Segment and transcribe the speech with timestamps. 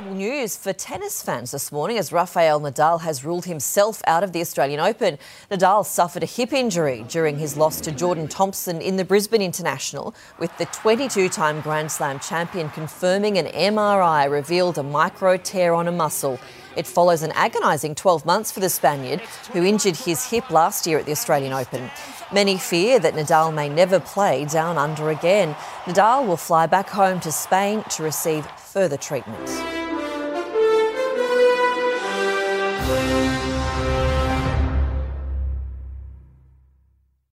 [0.00, 4.32] terrible news for tennis fans this morning as Rafael Nadal has ruled himself out of
[4.32, 5.18] the Australian Open.
[5.50, 10.14] Nadal suffered a hip injury during his loss to Jordan Thompson in the Brisbane International,
[10.38, 15.86] with the 22 time Grand Slam champion confirming an MRI revealed a micro tear on
[15.86, 16.40] a muscle.
[16.76, 19.20] It follows an agonising 12 months for the Spaniard,
[19.52, 21.90] who injured his hip last year at the Australian Open.
[22.32, 25.54] Many fear that Nadal may never play down under again.
[25.84, 29.69] Nadal will fly back home to Spain to receive further treatment.